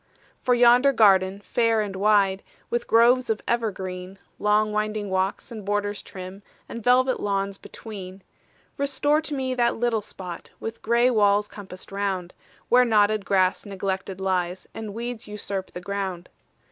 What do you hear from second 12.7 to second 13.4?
knotted